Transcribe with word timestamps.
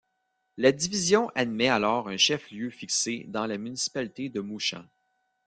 La 0.57 0.71
division 0.71 1.29
admet 1.35 1.67
alors 1.67 2.09
un 2.09 2.17
chef-lieu 2.17 2.71
fixé 2.71 3.25
dans 3.27 3.45
la 3.45 3.59
municipalité 3.59 4.29
de 4.29 4.39
Mouchamp. 4.41 4.85